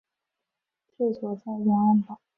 [0.97, 2.19] 治所在永安堡。